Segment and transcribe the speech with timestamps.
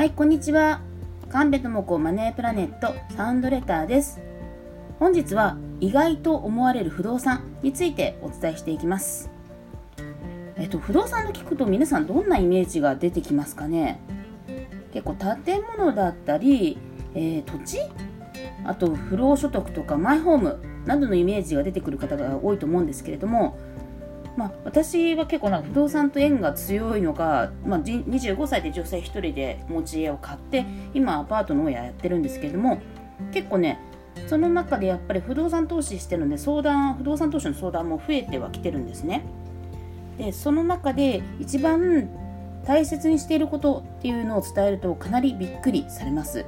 [0.00, 0.80] はい、こんにちは。
[1.28, 4.18] 神戸智子マネープラネットサウンドレターです。
[4.98, 9.30] 本日は意外と思われる不動産についてお伝えしていきます。
[10.56, 14.00] えっと、不動産と聞くと皆さんどんなイメージが出てきますかね？
[14.94, 16.78] 結構建物だったり、
[17.14, 17.80] えー、土地？
[18.64, 23.58] あと不労所得とかマイホームなどのイメージが出てくる方が多いと思うんですけれども
[24.36, 32.80] まあ、私は結構な不動産と縁が強いのか、まあ、25歳で女性1人で持ち家を買って今アパートの親やってるんですけれども
[33.32, 33.78] 結構ね
[34.26, 39.24] その中でやっぱり不動産投資してるので相談不動産投資の相談も増えてはきてるんですね。
[40.18, 42.08] でその中で一番
[42.66, 46.44] 大切にしていることっていうのを伝えるとかなりびっくりされます。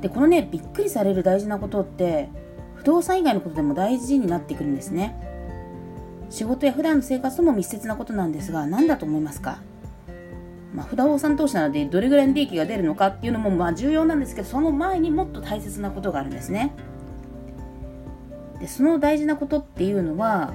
[0.00, 2.28] でこのねびっくりされる大事なことって
[2.76, 5.41] 不動産以外のことでも大事になってくるんですね。
[6.32, 9.58] 仕事や普段の生活とも密接なことなんですが何だと思いますか？
[10.74, 16.74] まあ、不動産投資なのでどれぐらいの利益が出るのかっていうのもまあ重要なんですけどその前にもっと大切なことがあるんですね。
[18.60, 20.54] でその大事なことっていうのは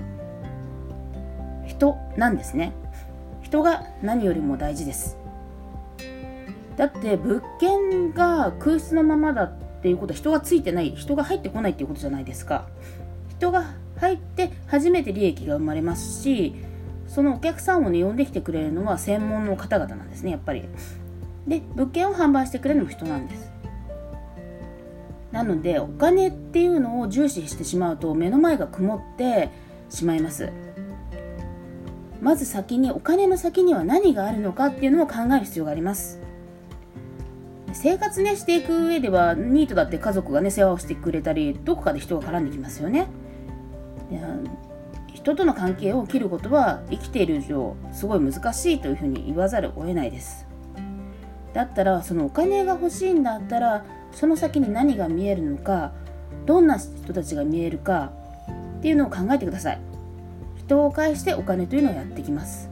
[1.67, 2.73] 人なんですね。
[3.43, 5.15] 人が何よりも大事です。
[6.75, 12.67] だって物件が空室のままだっていうことは人がついてない人が入ってこないっていうことじゃないですか。
[13.37, 16.55] 人が入って初めて利益が生まれますし
[17.07, 20.63] そのお客さんをね呼んできてくれるのは専門の方々なんですねやっぱり。
[21.47, 23.51] で物件を販売してくれるのも人なんです。
[25.31, 29.49] なのでお金っていうのを重視してしまうと目の前が曇って
[29.89, 30.51] しまいます。
[32.21, 36.19] まず先にお金の先には何があるのかっていうのを考える必要があります。
[37.73, 43.07] 生活ねしていく上ではニートだって家族がね世話をしてくれたりどこかで人が絡んできますよね。
[45.13, 50.47] 人との関係を切ることは生きている以上すごい難しいというふうに言わざるを得ないです。
[51.53, 55.91] だったらそのお金が欲しいんだったらその先に何が見えるのか
[56.45, 58.11] どんな人たちが見えるか
[58.77, 59.79] っていうのを考えてください。
[60.57, 62.69] 人を介してお金というのをやってきます。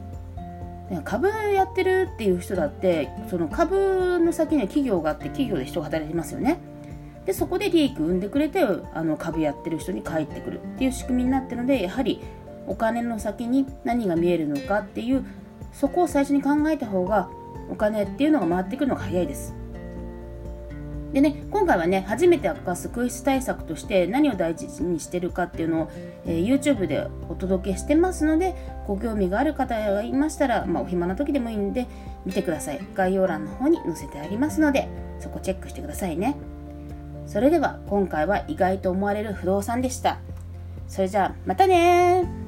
[1.04, 6.58] 株やってるっていう人だってその株の先には企業があって企業で人が働いてますよね。
[7.26, 8.60] でそこで利益を生んでくれて
[8.94, 12.20] あの株やってる人に返ってくるっていう仕組みになってるのでやはり
[12.66, 15.24] お金の先に何が見えるのかっていう
[15.72, 17.28] そこを最初に考えた方が
[17.68, 19.54] お金っていうのが回ってくるのが早いです。
[21.12, 25.90] でね、今回はね、初めて明かす空室対策として何を大事にしてるかっていうのを、
[26.26, 28.54] えー、YouTube でお届けしてますので、
[28.86, 31.86] ご興味がある方がいましたら、まあ、お暇な時でもいいんで、
[32.26, 32.80] 見てください。
[32.94, 34.88] 概要欄の方に載せてありますので、
[35.18, 36.36] そこチェックしてくださいね。
[37.26, 40.18] それでは今回は意外と思われる不動産でした。
[40.88, 42.45] それじゃあまたね